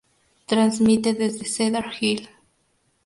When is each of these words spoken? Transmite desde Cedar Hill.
Transmite 0.47 1.13
desde 1.13 1.45
Cedar 1.45 1.85
Hill. 1.99 2.27